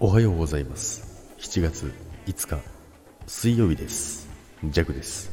[0.00, 1.34] おはようございます。
[1.40, 1.92] 7月
[2.26, 2.62] 5日
[3.26, 4.28] 水曜日です。
[4.62, 5.32] ジャクです。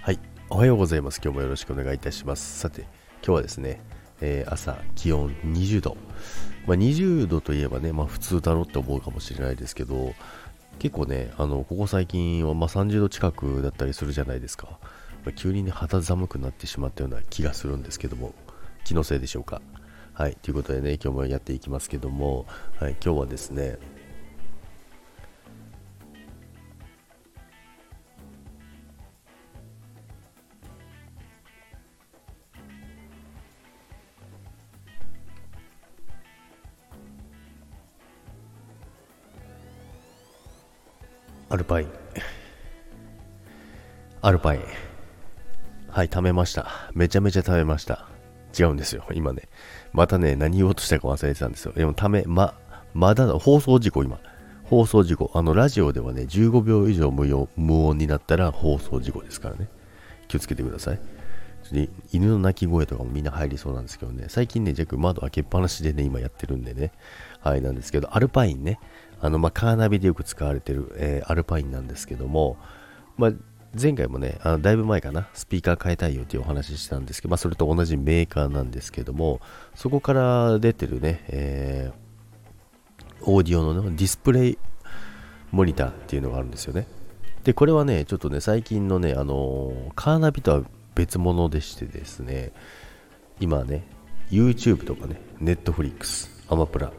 [0.00, 1.20] はいおはようございます。
[1.20, 2.60] 今日もよろしくお願いいたします。
[2.60, 2.88] さて今
[3.22, 3.80] 日はですね、
[4.20, 5.96] えー、朝気温20度、
[6.64, 10.14] まあ、20度といえばね、まあ、普通だろうって思うかもしれないですけど
[10.78, 14.78] 結構ねあのここ最近はま30度近くだったりするじゃないですか、
[15.24, 18.32] まあ、急にね肌寒くなってしまったような気がするんですけども
[18.84, 19.60] 気のせいでしょうか。
[20.14, 22.46] はい、ということでね、今日もやっていきますけども、
[22.78, 23.78] はい、今日はですね、
[41.54, 41.88] アルパイン。
[44.22, 44.62] アルパイン。
[45.88, 46.66] はい、貯めました。
[46.94, 48.08] めちゃめちゃ貯めました。
[48.58, 49.42] 違うんですよ、今ね。
[49.92, 51.72] またね、何言おうとしたか忘れてたんですよ。
[51.72, 52.54] でも、ため、ま、
[52.92, 54.18] まだ放送事故、今。
[54.64, 55.30] 放送事故。
[55.32, 57.24] あの、ラジオではね、15秒以上無
[57.56, 59.68] 無音になったら放送事故ですからね。
[60.26, 60.98] 気をつけてください。
[62.12, 66.92] 犬の鳴き声とかもみんな入りそうなんですけどね、最近ね、ジャック窓開けっぱなしでね、今やってるんでね、
[67.40, 68.78] はい、なんですけど、アルパインね、
[69.20, 72.58] あの、まあ、カーナビでよく使われてる、えー、アルパインなんですけども、
[73.16, 73.32] まあ、
[73.80, 79.40] 前回もね、あのだいぶ前かな、スピーカー変えたいよっていうお話ししたんですけど、まあ、それと同じメーカーなんですけども、
[79.74, 84.58] そこから出てるね、えー、オーディオの、ね、ディスプレイ
[85.50, 86.86] モニターっていうのがあるんですよね。
[87.42, 90.62] で、これはね、ちょっとね、最近のね、あのー、カーナビとは
[90.94, 92.52] 別物でしてですね、
[93.40, 93.84] 今ね、
[94.30, 96.92] YouTube とかね、Netflix、アマプラ、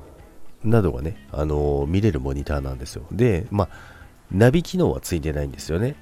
[0.65, 3.05] などがね、あのー、見れるモニターなんですよ。
[3.11, 3.69] で、まあ、
[4.31, 5.95] ナビ機能はついてないんですよね。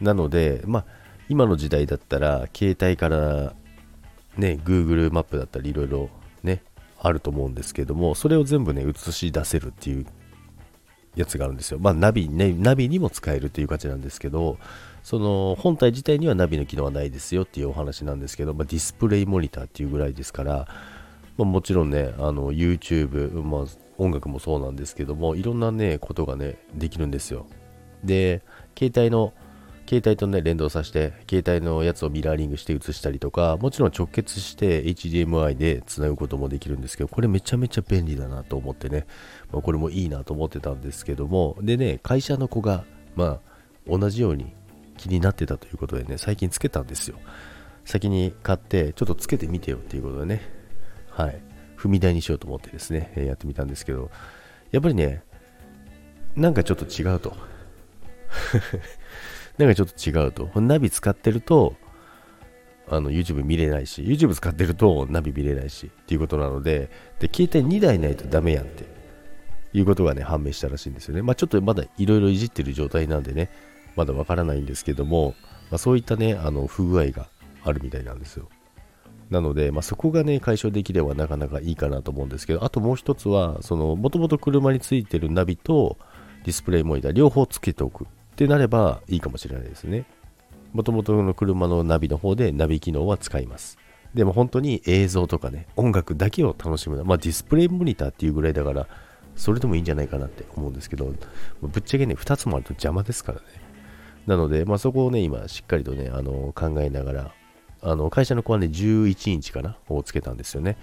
[0.00, 0.84] なので、まあ、
[1.28, 3.54] 今の時代だったら、携帯から
[4.36, 6.10] ね、Google マップだったりいろいろ
[6.42, 6.62] ね、
[6.98, 10.06] あると思うんですけども、それを全部ね、映し出せるっていう
[11.16, 11.78] やつがあるんですよ。
[11.78, 14.58] まあ、ナビね、ナビにも使えるという感じなんですけど、
[15.02, 20.66] その本体自体にはナビの機能はないですよっていうお話なんですけど、まあ、ディスプレイモニターっていうぐらいですから、
[21.36, 23.64] まあ、もちろんね、あの YouTube、まあ、
[23.98, 27.46] 音楽もそうなんですけども、いろんなね、ことがね、できるんですよ。
[28.02, 28.42] で、
[28.78, 29.32] 携帯の、
[29.86, 39.06] 携帯とね、連動させて、携帯のやつをミラーリングして映したりとか、もちろん直結して HDMI で繋ぐこともできるんですけど、これめちゃめちゃ便利だなと思ってね、
[39.52, 42.84] まあ、これもいいなと思ってたんですけども、でね、会社の子が、
[43.14, 43.40] まあ、
[43.86, 44.54] 同じように
[44.96, 47.18] 気になってたということでね、最近つけたんですよ。
[47.84, 50.42] 先に買って、ちょっとつけてみてよっていうことでね、
[51.10, 51.40] はい。
[51.76, 54.10] 踏み台にしようと思ってですね、やってみたんですけど、
[54.70, 55.22] やっぱりね、
[56.34, 57.36] なんかちょっと違うと。
[59.58, 60.60] なんかちょっと違うと。
[60.60, 61.74] ナビ使ってると、
[62.88, 68.84] あの YouTube 見れないし、YouTube 使ってるとナビ見れないしっていうことなので、で携帯2台ないとダメやんって
[69.72, 71.22] いうことがね、判明したらしいんですよね。
[71.22, 73.50] まあちょっとまだいろいろいじってる状態なんでね、
[73.96, 75.34] まだわからないんですけども、
[75.70, 77.28] まあ、そういったね、あの不具合が
[77.62, 78.48] あるみたいなんですよ。
[79.30, 85.96] なので、まあ、そこがね、解消できればなかなかいいかなと思うんですけど、あともう一つは、その、もともと車についてるナビと
[86.44, 90.06] ディスプレイモニター両方つけておくってなればいいかもしれないですね。
[90.72, 93.78] もともとの車のナビの方でナビ機能は使います。
[94.12, 97.04] でも本当に映像とかね、音楽だけを楽しむ。
[97.04, 98.88] まあディスプレイモニターっていうぐらいだから、
[99.36, 101.12] それでもいいんじゃないかなって思うんですけど、
[101.62, 103.44] ぶっちゃけね、2つもあると邪魔ですからね。
[104.26, 107.32] なので、まあ、そこをね、今、しっかりとね、あの考えながら、
[107.82, 110.76] あの会社の子はね、11インチかなをつけたんですよね。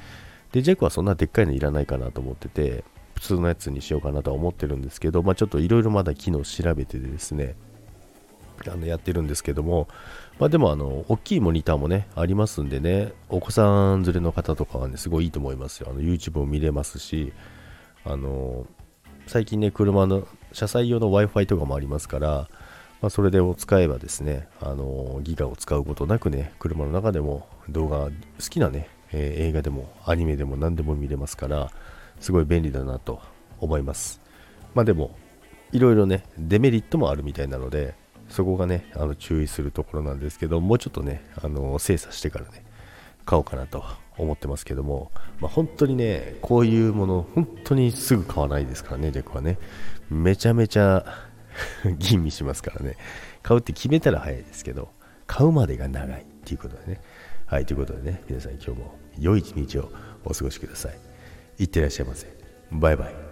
[0.52, 2.84] で、ジャックはそんなでっかいのいらないかなと思ってて、
[3.22, 7.56] 普通のやつにしようかなとは思ってるんですけど、まあ、ちょっといろいろまだ機能調べてですね、
[8.68, 9.88] あのやってるんですけども、
[10.40, 15.88] まあ、でもあの大きいモニターもねありますんでねお子さん連れの方とかはねすごいいいと思いますよ。
[15.92, 17.32] あの YouTube も見れますし
[18.06, 18.66] あの
[19.28, 22.48] 最近ね車の車載用の Wi-Fi とかもありますから
[23.02, 28.12] まあ、それでを使えばですね、あのギガを使うことなくね、車の中でも動画、好
[28.48, 31.72] きなね、えー、映画でもアニメでも何でも見れますから、
[32.22, 33.20] すごい便利だなと
[33.60, 34.22] 思います。
[34.74, 35.12] まあでも、
[35.74, 37.96] いろいろね、デメリットもあるみたいなので、
[38.30, 42.64] そこがね、あの注意するところなんですけど、もうちょっとね、あの精査してからね、
[43.26, 43.84] 買おうかなと
[44.18, 49.58] 思ってますけども、まあ、本当にね、こういうもの、本当にすぐ買わないですからね、ジャックはね。
[50.10, 51.06] めちゃめちゃ
[51.98, 52.98] 吟味しますからね。
[53.42, 54.90] 買うって決めたら早いですけど、
[55.26, 57.02] 買うまでが長いっていうことでね。
[57.46, 59.92] はい、ということでね、皆さん今日も良い一日を
[60.24, 61.11] お過ごしください。
[61.62, 62.28] いってらっしゃいませ。
[62.72, 63.31] バイバイ。